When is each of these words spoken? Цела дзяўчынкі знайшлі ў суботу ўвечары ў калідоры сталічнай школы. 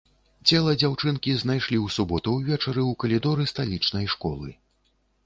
Цела 0.51 0.71
дзяўчынкі 0.83 1.35
знайшлі 1.41 1.77
ў 1.83 1.87
суботу 1.97 2.33
ўвечары 2.37 2.55
ў 2.55 2.91
калідоры 3.05 3.47
сталічнай 3.53 4.09
школы. 4.15 4.49